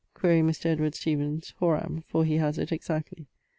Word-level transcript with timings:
Quaere 0.15 0.41
Mr. 0.41 0.65
Edward 0.65 0.95
Stephens 0.95 1.53
horam, 1.61 2.03
for 2.07 2.25
he 2.25 2.37
has 2.37 2.57
it 2.57 2.71
exactly. 2.71 3.27